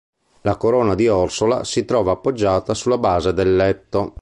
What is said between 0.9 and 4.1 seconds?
di Orsola si trova appoggiata sulla base del letto.